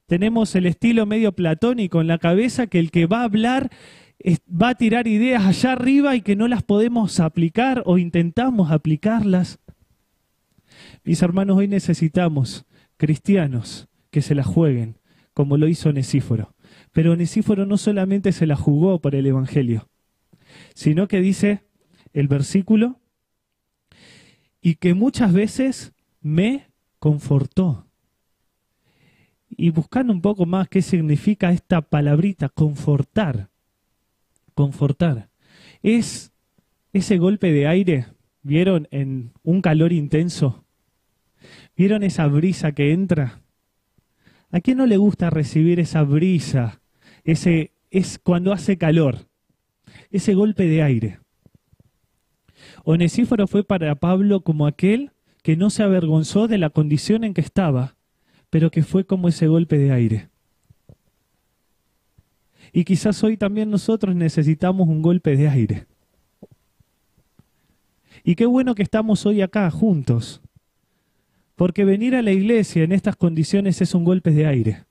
tenemos 0.06 0.54
el 0.54 0.66
estilo 0.66 1.06
medio 1.06 1.32
platónico 1.32 2.00
en 2.00 2.06
la 2.06 2.18
cabeza 2.18 2.66
que 2.66 2.78
el 2.78 2.90
que 2.90 3.06
va 3.06 3.20
a 3.20 3.24
hablar 3.24 3.70
va 4.50 4.70
a 4.70 4.74
tirar 4.74 5.06
ideas 5.06 5.44
allá 5.44 5.72
arriba 5.72 6.16
y 6.16 6.22
que 6.22 6.36
no 6.36 6.48
las 6.48 6.62
podemos 6.62 7.20
aplicar 7.20 7.82
o 7.86 7.98
intentamos 7.98 8.70
aplicarlas. 8.70 9.58
Mis 11.04 11.22
hermanos, 11.22 11.58
hoy 11.58 11.68
necesitamos 11.68 12.66
cristianos 12.96 13.88
que 14.10 14.22
se 14.22 14.34
la 14.34 14.44
jueguen, 14.44 14.98
como 15.34 15.56
lo 15.56 15.68
hizo 15.68 15.90
Onesíforo. 15.90 16.54
Pero 16.92 17.12
Onesíforo 17.12 17.66
no 17.66 17.76
solamente 17.76 18.32
se 18.32 18.46
la 18.46 18.56
jugó 18.56 19.00
por 19.00 19.14
el 19.14 19.26
Evangelio, 19.26 19.88
sino 20.74 21.08
que 21.08 21.20
dice 21.20 21.64
el 22.12 22.28
versículo, 22.28 23.00
y 24.60 24.76
que 24.76 24.94
muchas 24.94 25.32
veces 25.32 25.92
me 26.20 26.70
confortó. 26.98 27.85
Y 29.56 29.70
buscando 29.70 30.12
un 30.12 30.20
poco 30.20 30.46
más 30.46 30.68
qué 30.68 30.82
significa 30.82 31.50
esta 31.50 31.80
palabrita, 31.80 32.48
confortar 32.48 33.48
confortar. 34.56 35.28
Es 35.82 36.32
ese 36.92 37.18
golpe 37.18 37.52
de 37.52 37.68
aire, 37.68 38.06
¿vieron? 38.42 38.88
En 38.90 39.32
un 39.44 39.60
calor 39.60 39.92
intenso. 39.92 40.64
¿Vieron 41.76 42.02
esa 42.02 42.26
brisa 42.26 42.72
que 42.72 42.92
entra? 42.92 43.42
¿A 44.50 44.60
quién 44.60 44.78
no 44.78 44.86
le 44.86 44.96
gusta 44.96 45.30
recibir 45.30 45.78
esa 45.78 46.02
brisa? 46.02 46.80
Ese 47.22 47.72
es 47.90 48.18
cuando 48.18 48.52
hace 48.52 48.78
calor. 48.78 49.28
Ese 50.10 50.34
golpe 50.34 50.66
de 50.66 50.82
aire. 50.82 51.20
Onesíforo 52.84 53.46
fue 53.46 53.62
para 53.62 53.94
Pablo 53.96 54.40
como 54.40 54.66
aquel 54.66 55.12
que 55.42 55.56
no 55.56 55.68
se 55.70 55.82
avergonzó 55.82 56.48
de 56.48 56.58
la 56.58 56.70
condición 56.70 57.24
en 57.24 57.34
que 57.34 57.42
estaba, 57.42 57.95
pero 58.50 58.70
que 58.70 58.82
fue 58.82 59.04
como 59.04 59.28
ese 59.28 59.46
golpe 59.46 59.78
de 59.78 59.92
aire. 59.92 60.28
Y 62.72 62.84
quizás 62.84 63.22
hoy 63.22 63.36
también 63.36 63.70
nosotros 63.70 64.14
necesitamos 64.14 64.88
un 64.88 65.02
golpe 65.02 65.36
de 65.36 65.48
aire. 65.48 65.86
Y 68.24 68.34
qué 68.34 68.46
bueno 68.46 68.74
que 68.74 68.82
estamos 68.82 69.24
hoy 69.24 69.40
acá 69.40 69.70
juntos, 69.70 70.40
porque 71.54 71.84
venir 71.84 72.16
a 72.16 72.22
la 72.22 72.32
iglesia 72.32 72.82
en 72.82 72.92
estas 72.92 73.16
condiciones 73.16 73.80
es 73.80 73.94
un 73.94 74.04
golpe 74.04 74.32
de 74.32 74.46
aire. 74.46 74.84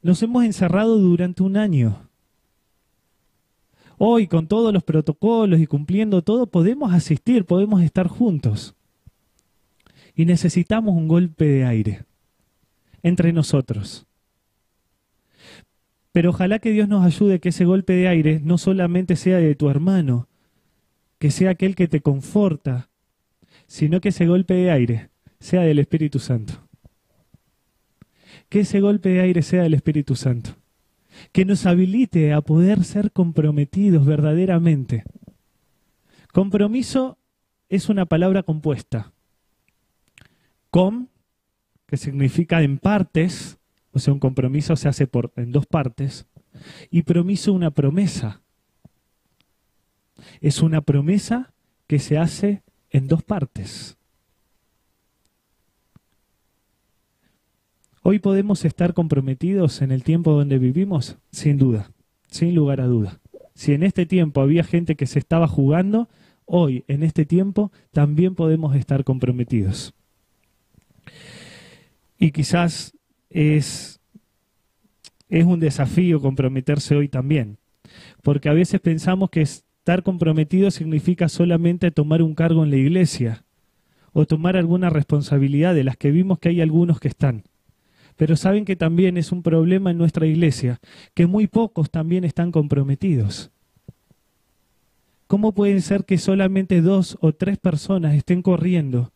Nos 0.00 0.22
hemos 0.22 0.44
encerrado 0.44 0.98
durante 0.98 1.42
un 1.42 1.56
año. 1.56 2.08
Hoy, 3.98 4.28
con 4.28 4.46
todos 4.46 4.72
los 4.72 4.84
protocolos 4.84 5.58
y 5.58 5.66
cumpliendo 5.66 6.22
todo, 6.22 6.46
podemos 6.46 6.92
asistir, 6.92 7.44
podemos 7.44 7.82
estar 7.82 8.06
juntos. 8.06 8.75
Y 10.16 10.24
necesitamos 10.24 10.96
un 10.96 11.06
golpe 11.06 11.44
de 11.44 11.64
aire 11.64 12.04
entre 13.02 13.32
nosotros. 13.32 14.06
Pero 16.10 16.30
ojalá 16.30 16.58
que 16.58 16.70
Dios 16.70 16.88
nos 16.88 17.04
ayude 17.04 17.40
que 17.40 17.50
ese 17.50 17.66
golpe 17.66 17.92
de 17.92 18.08
aire 18.08 18.40
no 18.42 18.56
solamente 18.56 19.16
sea 19.16 19.36
de 19.36 19.54
tu 19.54 19.68
hermano, 19.68 20.28
que 21.18 21.30
sea 21.30 21.50
aquel 21.50 21.76
que 21.76 21.88
te 21.88 22.00
conforta, 22.00 22.88
sino 23.66 24.00
que 24.00 24.08
ese 24.08 24.26
golpe 24.26 24.54
de 24.54 24.70
aire 24.70 25.10
sea 25.38 25.60
del 25.60 25.78
Espíritu 25.78 26.18
Santo. 26.18 26.54
Que 28.48 28.60
ese 28.60 28.80
golpe 28.80 29.10
de 29.10 29.20
aire 29.20 29.42
sea 29.42 29.64
del 29.64 29.74
Espíritu 29.74 30.16
Santo. 30.16 30.56
Que 31.32 31.44
nos 31.44 31.66
habilite 31.66 32.32
a 32.32 32.40
poder 32.40 32.84
ser 32.84 33.12
comprometidos 33.12 34.06
verdaderamente. 34.06 35.04
Compromiso 36.32 37.18
es 37.68 37.90
una 37.90 38.06
palabra 38.06 38.42
compuesta. 38.42 39.12
Com, 40.76 41.06
que 41.86 41.96
significa 41.96 42.60
en 42.60 42.76
partes, 42.76 43.56
o 43.92 43.98
sea, 43.98 44.12
un 44.12 44.20
compromiso 44.20 44.76
se 44.76 44.90
hace 44.90 45.06
por, 45.06 45.32
en 45.36 45.50
dos 45.50 45.64
partes, 45.64 46.26
y 46.90 47.00
promiso 47.00 47.54
una 47.54 47.70
promesa. 47.70 48.42
Es 50.42 50.60
una 50.60 50.82
promesa 50.82 51.54
que 51.86 51.98
se 51.98 52.18
hace 52.18 52.62
en 52.90 53.08
dos 53.08 53.22
partes. 53.22 53.96
Hoy 58.02 58.18
podemos 58.18 58.66
estar 58.66 58.92
comprometidos 58.92 59.80
en 59.80 59.92
el 59.92 60.02
tiempo 60.02 60.32
donde 60.32 60.58
vivimos, 60.58 61.16
sin 61.32 61.56
duda, 61.56 61.90
sin 62.28 62.54
lugar 62.54 62.82
a 62.82 62.86
duda. 62.86 63.18
Si 63.54 63.72
en 63.72 63.82
este 63.82 64.04
tiempo 64.04 64.42
había 64.42 64.62
gente 64.62 64.94
que 64.94 65.06
se 65.06 65.20
estaba 65.20 65.48
jugando, 65.48 66.10
hoy, 66.44 66.84
en 66.86 67.02
este 67.02 67.24
tiempo, 67.24 67.72
también 67.92 68.34
podemos 68.34 68.76
estar 68.76 69.04
comprometidos. 69.04 69.94
Y 72.18 72.30
quizás 72.30 72.96
es, 73.30 74.00
es 75.28 75.44
un 75.44 75.60
desafío 75.60 76.20
comprometerse 76.20 76.96
hoy 76.96 77.08
también, 77.08 77.58
porque 78.22 78.48
a 78.48 78.52
veces 78.52 78.80
pensamos 78.80 79.30
que 79.30 79.42
es, 79.42 79.66
Estar 79.86 80.02
comprometido 80.02 80.72
significa 80.72 81.28
solamente 81.28 81.92
tomar 81.92 82.20
un 82.20 82.34
cargo 82.34 82.64
en 82.64 82.70
la 82.70 82.76
iglesia 82.76 83.44
o 84.12 84.26
tomar 84.26 84.56
alguna 84.56 84.90
responsabilidad 84.90 85.76
de 85.76 85.84
las 85.84 85.96
que 85.96 86.10
vimos 86.10 86.40
que 86.40 86.48
hay 86.48 86.60
algunos 86.60 86.98
que 86.98 87.06
están. 87.06 87.44
Pero 88.16 88.34
saben 88.34 88.64
que 88.64 88.74
también 88.74 89.16
es 89.16 89.30
un 89.30 89.44
problema 89.44 89.92
en 89.92 89.98
nuestra 89.98 90.26
iglesia, 90.26 90.80
que 91.14 91.28
muy 91.28 91.46
pocos 91.46 91.88
también 91.88 92.24
están 92.24 92.50
comprometidos. 92.50 93.52
¿Cómo 95.28 95.52
puede 95.52 95.80
ser 95.80 96.04
que 96.04 96.18
solamente 96.18 96.82
dos 96.82 97.16
o 97.20 97.32
tres 97.32 97.56
personas 97.56 98.16
estén 98.16 98.42
corriendo 98.42 99.12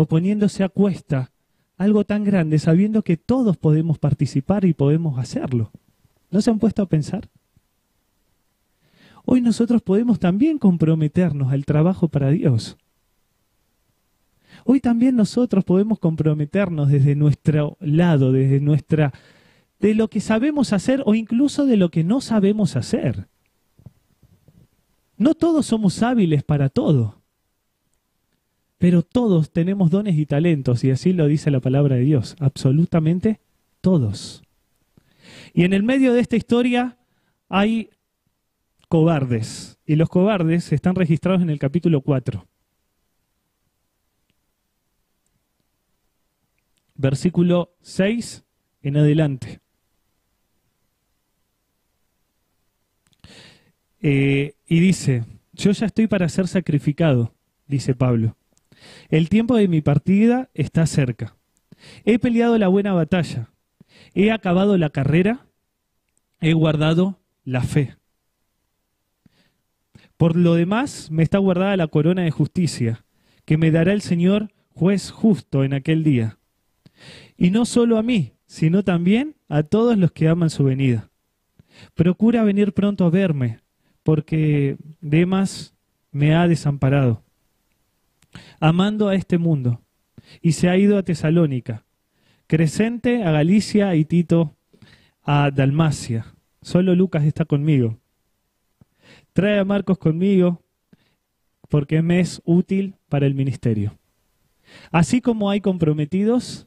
o 0.00 0.06
poniéndose 0.06 0.62
a 0.62 0.68
cuesta 0.68 1.32
algo 1.76 2.04
tan 2.04 2.22
grande 2.22 2.60
sabiendo 2.60 3.02
que 3.02 3.16
todos 3.16 3.56
podemos 3.56 3.98
participar 3.98 4.64
y 4.64 4.72
podemos 4.72 5.18
hacerlo? 5.18 5.72
¿No 6.30 6.40
se 6.40 6.50
han 6.50 6.60
puesto 6.60 6.82
a 6.82 6.86
pensar? 6.86 7.28
Hoy 9.24 9.40
nosotros 9.40 9.82
podemos 9.82 10.20
también 10.20 10.58
comprometernos 10.58 11.52
al 11.52 11.64
trabajo 11.64 12.06
para 12.06 12.30
Dios. 12.30 12.76
Hoy 14.64 14.78
también 14.78 15.16
nosotros 15.16 15.64
podemos 15.64 15.98
comprometernos 15.98 16.90
desde 16.90 17.16
nuestro 17.16 17.76
lado, 17.80 18.30
desde 18.30 18.60
nuestra 18.60 19.12
de 19.80 19.96
lo 19.96 20.08
que 20.08 20.20
sabemos 20.20 20.72
hacer 20.72 21.02
o 21.06 21.16
incluso 21.16 21.66
de 21.66 21.76
lo 21.76 21.90
que 21.90 22.04
no 22.04 22.20
sabemos 22.20 22.76
hacer. 22.76 23.26
No 25.16 25.34
todos 25.34 25.66
somos 25.66 26.04
hábiles 26.04 26.44
para 26.44 26.68
todo, 26.68 27.20
pero 28.78 29.02
todos 29.02 29.50
tenemos 29.50 29.90
dones 29.90 30.16
y 30.16 30.24
talentos, 30.24 30.84
y 30.84 30.90
así 30.90 31.12
lo 31.12 31.26
dice 31.26 31.50
la 31.50 31.60
palabra 31.60 31.96
de 31.96 32.02
Dios, 32.02 32.36
absolutamente 32.38 33.40
todos. 33.80 34.42
Y 35.52 35.64
en 35.64 35.72
el 35.72 35.82
medio 35.82 36.14
de 36.14 36.20
esta 36.20 36.36
historia 36.36 36.96
hay 37.48 37.90
cobardes. 38.88 39.78
Y 39.86 39.96
los 39.96 40.08
cobardes 40.08 40.72
están 40.72 40.94
registrados 40.94 41.42
en 41.42 41.50
el 41.50 41.58
capítulo 41.58 42.00
4. 42.00 42.46
Versículo 46.94 47.74
6 47.80 48.44
en 48.82 48.96
adelante. 48.96 49.60
Eh, 54.00 54.54
y 54.66 54.80
dice, 54.80 55.24
yo 55.52 55.72
ya 55.72 55.86
estoy 55.86 56.06
para 56.06 56.28
ser 56.28 56.46
sacrificado, 56.46 57.34
dice 57.66 57.94
Pablo. 57.94 58.36
El 59.08 59.28
tiempo 59.28 59.56
de 59.56 59.68
mi 59.68 59.80
partida 59.80 60.50
está 60.54 60.86
cerca. 60.86 61.36
He 62.04 62.18
peleado 62.18 62.58
la 62.58 62.68
buena 62.68 62.92
batalla. 62.92 63.50
He 64.14 64.30
acabado 64.30 64.76
la 64.76 64.90
carrera. 64.90 65.46
He 66.40 66.52
guardado 66.52 67.20
la 67.44 67.62
fe. 67.62 67.96
Por 70.16 70.36
lo 70.36 70.54
demás, 70.54 71.10
me 71.10 71.22
está 71.22 71.38
guardada 71.38 71.76
la 71.76 71.86
corona 71.86 72.22
de 72.22 72.32
justicia, 72.32 73.04
que 73.44 73.56
me 73.56 73.70
dará 73.70 73.92
el 73.92 74.02
Señor 74.02 74.50
juez 74.74 75.10
justo 75.10 75.64
en 75.64 75.74
aquel 75.74 76.02
día. 76.02 76.38
Y 77.36 77.50
no 77.50 77.64
solo 77.64 77.98
a 77.98 78.02
mí, 78.02 78.32
sino 78.46 78.82
también 78.82 79.36
a 79.48 79.62
todos 79.62 79.96
los 79.96 80.10
que 80.10 80.28
aman 80.28 80.50
su 80.50 80.64
venida. 80.64 81.10
Procura 81.94 82.42
venir 82.42 82.72
pronto 82.72 83.04
a 83.04 83.10
verme, 83.10 83.60
porque 84.02 84.76
Demas 85.00 85.76
me 86.10 86.34
ha 86.34 86.48
desamparado, 86.48 87.22
amando 88.60 89.08
a 89.08 89.14
este 89.14 89.38
mundo, 89.38 89.82
y 90.42 90.52
se 90.52 90.68
ha 90.68 90.76
ido 90.76 90.98
a 90.98 91.02
Tesalónica, 91.02 91.84
Crescente 92.46 93.24
a 93.24 93.30
Galicia 93.30 93.94
y 93.94 94.06
Tito 94.06 94.56
a 95.22 95.50
Dalmacia. 95.50 96.34
Solo 96.62 96.94
Lucas 96.94 97.24
está 97.24 97.44
conmigo. 97.44 97.98
Trae 99.34 99.58
a 99.58 99.64
Marcos 99.64 99.98
conmigo 99.98 100.62
porque 101.68 102.00
me 102.00 102.20
es 102.20 102.40
útil 102.44 102.94
para 103.10 103.26
el 103.26 103.34
ministerio. 103.34 103.98
Así 104.90 105.20
como 105.20 105.50
hay 105.50 105.60
comprometidos, 105.60 106.66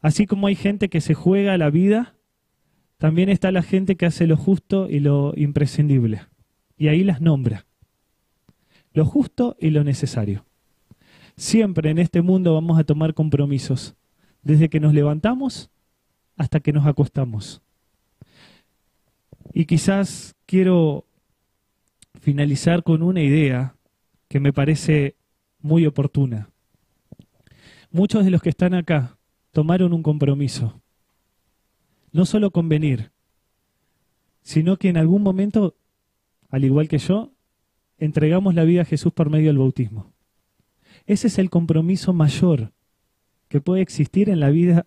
así 0.00 0.26
como 0.26 0.46
hay 0.46 0.54
gente 0.54 0.88
que 0.88 1.00
se 1.00 1.14
juega 1.14 1.58
la 1.58 1.70
vida, 1.70 2.14
también 2.98 3.28
está 3.28 3.50
la 3.50 3.62
gente 3.62 3.96
que 3.96 4.06
hace 4.06 4.26
lo 4.26 4.36
justo 4.36 4.88
y 4.88 5.00
lo 5.00 5.34
imprescindible. 5.36 6.22
Y 6.78 6.88
ahí 6.88 7.04
las 7.04 7.20
nombra. 7.20 7.66
Lo 8.92 9.04
justo 9.04 9.56
y 9.60 9.70
lo 9.70 9.84
necesario. 9.84 10.45
Siempre 11.36 11.90
en 11.90 11.98
este 11.98 12.22
mundo 12.22 12.54
vamos 12.54 12.78
a 12.78 12.84
tomar 12.84 13.12
compromisos, 13.12 13.94
desde 14.42 14.70
que 14.70 14.80
nos 14.80 14.94
levantamos 14.94 15.70
hasta 16.36 16.60
que 16.60 16.72
nos 16.72 16.86
acostamos. 16.86 17.62
Y 19.52 19.66
quizás 19.66 20.34
quiero 20.46 21.04
finalizar 22.20 22.82
con 22.82 23.02
una 23.02 23.22
idea 23.22 23.76
que 24.28 24.40
me 24.40 24.52
parece 24.52 25.14
muy 25.60 25.86
oportuna. 25.86 26.50
Muchos 27.90 28.24
de 28.24 28.30
los 28.30 28.42
que 28.42 28.50
están 28.50 28.74
acá 28.74 29.18
tomaron 29.52 29.92
un 29.92 30.02
compromiso, 30.02 30.80
no 32.12 32.24
solo 32.24 32.50
con 32.50 32.68
venir, 32.68 33.10
sino 34.42 34.76
que 34.76 34.88
en 34.88 34.96
algún 34.96 35.22
momento, 35.22 35.74
al 36.48 36.64
igual 36.64 36.88
que 36.88 36.98
yo, 36.98 37.32
entregamos 37.98 38.54
la 38.54 38.64
vida 38.64 38.82
a 38.82 38.86
Jesús 38.86 39.12
por 39.12 39.28
medio 39.28 39.48
del 39.48 39.58
bautismo. 39.58 40.15
Ese 41.06 41.28
es 41.28 41.38
el 41.38 41.50
compromiso 41.50 42.12
mayor 42.12 42.72
que 43.48 43.60
puede 43.60 43.82
existir 43.82 44.28
en 44.28 44.40
la 44.40 44.50
vida 44.50 44.86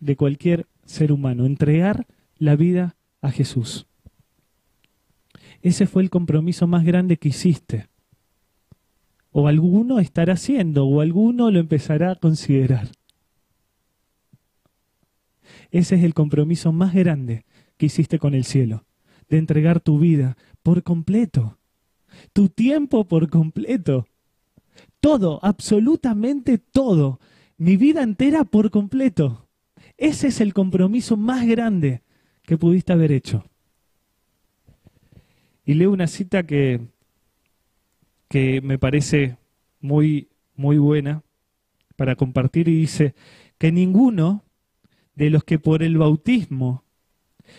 de 0.00 0.16
cualquier 0.16 0.66
ser 0.84 1.12
humano, 1.12 1.46
entregar 1.46 2.06
la 2.36 2.56
vida 2.56 2.96
a 3.20 3.30
Jesús. 3.30 3.86
Ese 5.62 5.86
fue 5.86 6.02
el 6.02 6.10
compromiso 6.10 6.66
más 6.66 6.84
grande 6.84 7.16
que 7.16 7.28
hiciste. 7.28 7.88
O 9.30 9.48
alguno 9.48 9.98
estará 9.98 10.34
haciendo, 10.34 10.86
o 10.86 11.00
alguno 11.00 11.50
lo 11.50 11.58
empezará 11.58 12.10
a 12.10 12.16
considerar. 12.16 12.88
Ese 15.70 15.96
es 15.96 16.04
el 16.04 16.12
compromiso 16.12 16.70
más 16.72 16.92
grande 16.92 17.44
que 17.76 17.86
hiciste 17.86 18.18
con 18.18 18.34
el 18.34 18.44
cielo, 18.44 18.84
de 19.28 19.38
entregar 19.38 19.80
tu 19.80 19.98
vida 19.98 20.36
por 20.62 20.82
completo, 20.82 21.58
tu 22.32 22.48
tiempo 22.48 23.08
por 23.08 23.30
completo, 23.30 24.06
todo, 25.04 25.38
absolutamente 25.42 26.56
todo, 26.56 27.20
mi 27.58 27.76
vida 27.76 28.02
entera 28.02 28.44
por 28.44 28.70
completo. 28.70 29.46
Ese 29.98 30.28
es 30.28 30.40
el 30.40 30.54
compromiso 30.54 31.18
más 31.18 31.46
grande 31.46 32.00
que 32.44 32.56
pudiste 32.56 32.94
haber 32.94 33.12
hecho. 33.12 33.44
Y 35.66 35.74
leo 35.74 35.92
una 35.92 36.06
cita 36.06 36.46
que, 36.46 36.80
que 38.30 38.62
me 38.62 38.78
parece 38.78 39.36
muy, 39.78 40.28
muy 40.56 40.78
buena 40.78 41.22
para 41.96 42.16
compartir 42.16 42.70
y 42.70 42.74
dice 42.74 43.14
que 43.58 43.72
ninguno 43.72 44.42
de 45.16 45.28
los 45.28 45.44
que 45.44 45.58
por 45.58 45.82
el 45.82 45.98
bautismo 45.98 46.82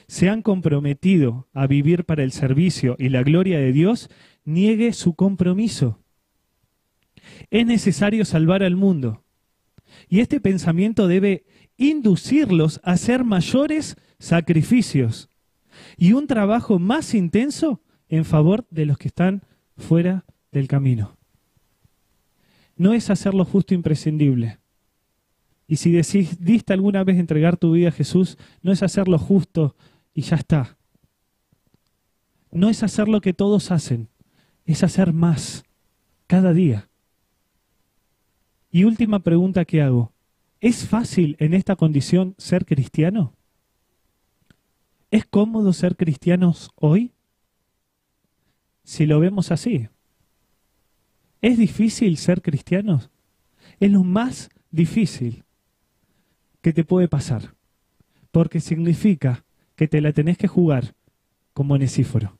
se 0.08 0.30
han 0.30 0.42
comprometido 0.42 1.48
a 1.54 1.68
vivir 1.68 2.06
para 2.06 2.24
el 2.24 2.32
servicio 2.32 2.96
y 2.98 3.10
la 3.10 3.22
gloria 3.22 3.60
de 3.60 3.72
Dios 3.72 4.10
niegue 4.46 4.94
su 4.94 5.14
compromiso. 5.14 6.00
Es 7.50 7.66
necesario 7.66 8.26
salvar 8.26 8.64
al 8.64 8.76
mundo. 8.76 9.24
Y 10.10 10.20
este 10.20 10.40
pensamiento 10.40 11.08
debe 11.08 11.46
inducirlos 11.78 12.80
a 12.84 12.92
hacer 12.92 13.24
mayores 13.24 13.98
sacrificios 14.20 15.30
y 15.98 16.14
un 16.14 16.28
trabajo 16.28 16.80
más 16.80 17.14
intenso 17.14 17.82
en 18.10 18.26
favor 18.26 18.66
de 18.70 18.86
los 18.86 18.98
que 18.98 19.08
están 19.08 19.44
fuera 19.78 20.26
del 20.52 20.68
camino. 20.68 21.18
No 22.78 22.94
es 22.94 23.10
hacer 23.10 23.34
lo 23.34 23.46
justo 23.46 23.74
imprescindible. 23.74 24.60
Y 25.68 25.78
si 25.78 25.92
decidiste 25.92 26.74
alguna 26.74 27.04
vez 27.04 27.18
entregar 27.18 27.58
tu 27.58 27.72
vida 27.72 27.90
a 27.90 27.94
Jesús, 27.94 28.38
no 28.62 28.72
es 28.72 28.84
hacer 28.84 29.08
lo 29.08 29.18
justo 29.18 29.76
y 30.14 30.22
ya 30.22 30.36
está. 30.36 30.78
No 32.52 32.70
es 32.70 32.84
hacer 32.84 33.08
lo 33.08 33.22
que 33.22 33.34
todos 33.34 33.72
hacen, 33.72 34.10
es 34.66 34.84
hacer 34.84 35.12
más 35.12 35.64
cada 36.28 36.54
día. 36.54 36.90
Y 38.76 38.84
última 38.84 39.20
pregunta 39.20 39.64
que 39.64 39.82
hago. 39.82 40.12
¿Es 40.60 40.86
fácil 40.86 41.38
en 41.40 41.54
esta 41.54 41.78
condición 41.78 42.36
ser 42.38 42.66
cristiano? 42.66 43.34
¿Es 45.12 45.24
cómodo 45.24 45.72
ser 45.72 45.96
cristianos 45.96 46.72
hoy? 46.76 47.14
Si 48.84 49.06
lo 49.06 49.22
vemos 49.22 49.50
así. 49.50 49.88
¿Es 51.42 51.58
difícil 51.58 52.18
ser 52.18 52.42
cristianos? 52.42 53.12
Es 53.80 53.90
lo 53.90 54.04
más 54.04 54.50
difícil 54.72 55.46
que 56.62 56.74
te 56.74 56.84
puede 56.84 57.08
pasar, 57.08 57.56
porque 58.32 58.60
significa 58.60 59.46
que 59.78 59.88
te 59.88 60.02
la 60.02 60.12
tenés 60.12 60.38
que 60.38 60.50
jugar 60.50 60.96
como 61.54 61.76
onesíforo. 61.76 62.40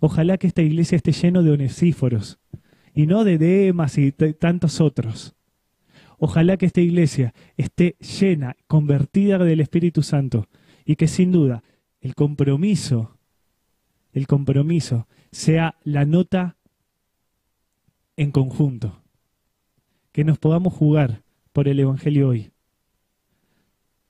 Ojalá 0.00 0.38
que 0.38 0.46
esta 0.46 0.62
iglesia 0.62 0.96
esté 0.96 1.12
lleno 1.12 1.42
de 1.42 1.50
onesíforos 1.50 2.38
y 2.94 3.04
no 3.06 3.22
de 3.22 3.36
Demas 3.36 3.98
y 3.98 4.12
tantos 4.12 4.80
otros. 4.80 5.36
Ojalá 6.24 6.56
que 6.56 6.64
esta 6.64 6.80
iglesia 6.80 7.34
esté 7.58 7.96
llena, 7.98 8.56
convertida 8.66 9.36
del 9.36 9.60
Espíritu 9.60 10.02
Santo 10.02 10.48
y 10.82 10.96
que 10.96 11.06
sin 11.06 11.32
duda 11.32 11.62
el 12.00 12.14
compromiso, 12.14 13.18
el 14.10 14.26
compromiso 14.26 15.06
sea 15.32 15.76
la 15.84 16.06
nota 16.06 16.56
en 18.16 18.30
conjunto. 18.30 19.02
Que 20.12 20.24
nos 20.24 20.38
podamos 20.38 20.72
jugar 20.72 21.20
por 21.52 21.68
el 21.68 21.78
Evangelio 21.78 22.30
hoy. 22.30 22.52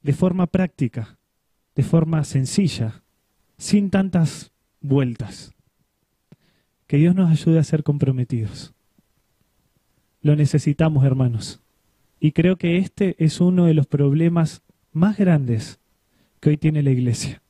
De 0.01 0.13
forma 0.13 0.47
práctica, 0.47 1.19
de 1.75 1.83
forma 1.83 2.23
sencilla, 2.23 3.03
sin 3.59 3.91
tantas 3.91 4.53
vueltas. 4.81 5.53
Que 6.87 6.97
Dios 6.97 7.17
nos 7.17 7.29
ayude 7.29 7.59
a 7.59 7.65
ser 7.65 7.83
comprometidos. 7.83 8.73
Lo 10.23 10.37
necesitamos, 10.37 11.05
hermanos. 11.05 11.64
Y 12.21 12.33
creo 12.33 12.57
que 12.57 12.79
este 12.79 13.17
es 13.19 13.41
uno 13.41 13.67
de 13.67 13.75
los 13.75 13.87
problemas 13.87 14.63
más 14.93 15.19
grandes 15.19 15.81
que 16.41 16.51
hoy 16.51 16.57
tiene 16.57 16.83
la 16.83 16.91
iglesia 16.91 17.43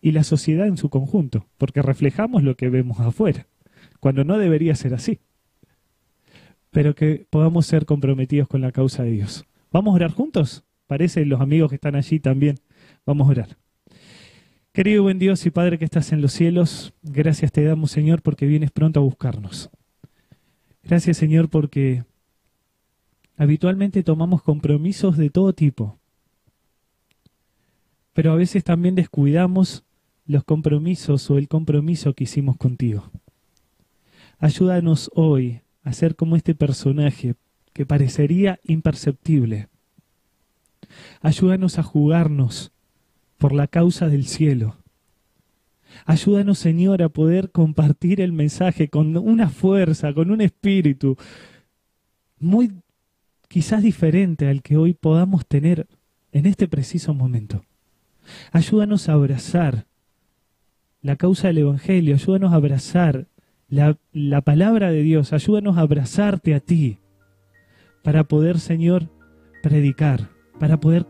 y 0.00 0.12
la 0.12 0.24
sociedad 0.24 0.66
en 0.66 0.76
su 0.76 0.90
conjunto, 0.90 1.46
porque 1.58 1.82
reflejamos 1.82 2.42
lo 2.42 2.56
que 2.56 2.68
vemos 2.68 3.00
afuera, 3.00 3.46
cuando 4.00 4.24
no 4.24 4.38
debería 4.38 4.74
ser 4.74 4.94
así. 4.94 5.20
Pero 6.70 6.94
que 6.94 7.26
podamos 7.30 7.66
ser 7.66 7.86
comprometidos 7.86 8.48
con 8.48 8.60
la 8.60 8.72
causa 8.72 9.02
de 9.02 9.12
Dios. 9.12 9.46
¿Vamos 9.72 9.92
a 9.92 9.96
orar 9.96 10.12
juntos? 10.12 10.64
Parece 10.86 11.24
los 11.24 11.40
amigos 11.40 11.70
que 11.70 11.76
están 11.76 11.96
allí 11.96 12.20
también. 12.20 12.56
Vamos 13.04 13.26
a 13.26 13.30
orar. 13.30 13.56
Querido 14.72 15.02
buen 15.02 15.18
Dios 15.18 15.46
y 15.46 15.50
Padre 15.50 15.78
que 15.78 15.86
estás 15.86 16.12
en 16.12 16.20
los 16.20 16.32
cielos, 16.32 16.92
gracias 17.02 17.50
te 17.50 17.64
damos 17.64 17.90
Señor 17.90 18.20
porque 18.20 18.44
vienes 18.44 18.70
pronto 18.70 19.00
a 19.00 19.02
buscarnos. 19.02 19.70
Gracias 20.82 21.16
Señor 21.16 21.48
porque 21.48 22.04
habitualmente 23.36 24.02
tomamos 24.02 24.42
compromisos 24.42 25.16
de 25.16 25.30
todo 25.30 25.52
tipo, 25.52 25.98
pero 28.12 28.32
a 28.32 28.36
veces 28.36 28.64
también 28.64 28.94
descuidamos 28.94 29.84
los 30.26 30.44
compromisos 30.44 31.30
o 31.30 31.38
el 31.38 31.48
compromiso 31.48 32.14
que 32.14 32.24
hicimos 32.24 32.56
contigo. 32.56 33.10
Ayúdanos 34.38 35.10
hoy 35.14 35.60
a 35.82 35.92
ser 35.92 36.16
como 36.16 36.36
este 36.36 36.54
personaje 36.54 37.34
que 37.72 37.86
parecería 37.86 38.58
imperceptible. 38.64 39.68
Ayúdanos 41.20 41.78
a 41.78 41.82
jugarnos 41.82 42.72
por 43.38 43.52
la 43.52 43.66
causa 43.66 44.08
del 44.08 44.26
cielo. 44.26 44.76
Ayúdanos, 46.04 46.58
Señor, 46.58 47.02
a 47.02 47.08
poder 47.08 47.50
compartir 47.50 48.20
el 48.20 48.32
mensaje 48.32 48.88
con 48.88 49.16
una 49.16 49.48
fuerza, 49.48 50.12
con 50.12 50.30
un 50.30 50.40
espíritu 50.40 51.16
muy 52.38 52.72
quizás 53.56 53.82
diferente 53.82 54.48
al 54.48 54.60
que 54.60 54.76
hoy 54.76 54.92
podamos 54.92 55.46
tener 55.46 55.86
en 56.30 56.44
este 56.44 56.68
preciso 56.68 57.14
momento. 57.14 57.64
Ayúdanos 58.52 59.08
a 59.08 59.14
abrazar 59.14 59.86
la 61.00 61.16
causa 61.16 61.48
del 61.48 61.56
Evangelio, 61.56 62.16
ayúdanos 62.16 62.52
a 62.52 62.56
abrazar 62.56 63.28
la, 63.70 63.96
palabra 64.42 64.90
de 64.90 65.00
Dios, 65.00 65.32
ayúdanos 65.32 65.78
a 65.78 65.80
abrazarte 65.80 66.54
a 66.54 66.60
ti 66.60 66.98
para 68.04 68.24
poder, 68.24 68.60
Señor, 68.60 69.08
predicar, 69.62 70.28
para 70.60 70.78
poder 70.78 71.06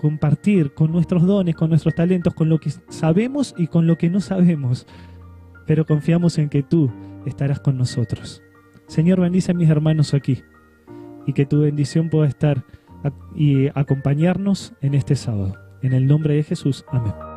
compartir 0.00 0.74
con 0.74 0.92
nuestros 0.92 1.26
dones, 1.26 1.56
con 1.56 1.70
nuestros 1.70 1.96
talentos, 1.96 2.34
con 2.34 2.48
lo 2.48 2.60
que 2.60 2.70
sabemos 2.88 3.52
y 3.58 3.66
con 3.66 3.88
lo 3.88 3.98
que 3.98 4.10
no 4.10 4.20
sabemos, 4.20 4.86
pero 5.66 5.84
confiamos 5.86 6.38
en 6.38 6.50
que 6.50 6.62
tú 6.62 6.92
estarás 7.26 7.58
con 7.58 7.76
nosotros. 7.76 8.44
Señor, 8.86 9.20
bendice 9.20 9.50
a 9.50 9.54
mis 9.54 9.68
hermanos 9.68 10.14
aquí 10.14 10.44
y 11.30 11.32
que 11.32 11.46
tu 11.46 11.60
bendición 11.60 12.10
pueda 12.10 12.28
estar 12.28 12.64
y 13.36 13.68
acompañarnos 13.68 14.74
en 14.80 14.94
este 14.94 15.14
sábado. 15.14 15.54
En 15.80 15.92
el 15.92 16.08
nombre 16.08 16.34
de 16.34 16.42
Jesús, 16.42 16.84
amén. 16.90 17.29